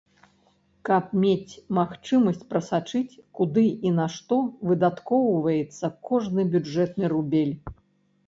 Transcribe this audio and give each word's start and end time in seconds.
Каб 0.87 1.03
мець 1.23 1.57
магчымасць 1.79 2.39
прасачыць, 2.53 3.17
куды 3.39 3.65
і 3.89 3.91
на 3.99 4.07
што 4.15 4.39
выдаткоўваецца 4.69 5.91
кожны 6.09 6.41
бюджэтны 6.55 7.05
рубель. 7.13 7.53